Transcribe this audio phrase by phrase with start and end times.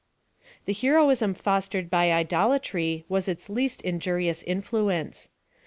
[0.65, 5.29] The heroism fostered by idolatry was its least injurious influence.